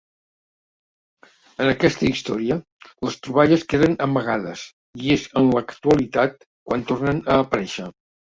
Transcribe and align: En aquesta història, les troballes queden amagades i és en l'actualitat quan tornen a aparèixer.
En 1.65 1.67
aquesta 1.73 2.07
història, 2.09 2.57
les 3.07 3.17
troballes 3.27 3.67
queden 3.75 3.93
amagades 4.07 4.65
i 5.05 5.13
és 5.17 5.27
en 5.43 5.53
l'actualitat 5.59 6.43
quan 6.49 6.89
tornen 6.91 7.23
a 7.37 7.39
aparèixer. 7.45 7.89